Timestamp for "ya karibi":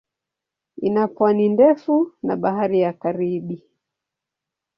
2.79-3.63